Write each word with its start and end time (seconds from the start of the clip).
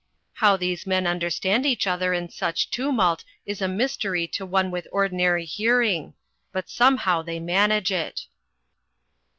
How 0.33 0.57
these 0.57 0.87
men 0.87 1.05
understand 1.05 1.63
each 1.63 1.85
other 1.85 2.11
in 2.11 2.27
such 2.29 2.71
tumult 2.71 3.23
is 3.45 3.61
a 3.61 3.67
mystery 3.67 4.25
to 4.29 4.47
one 4.47 4.71
with 4.71 4.87
ordinary 4.91 5.45
hearing, 5.45 6.15
but 6.51 6.71
somehow 6.71 7.21
they 7.21 7.39
manage 7.39 7.91
it. 7.91 8.25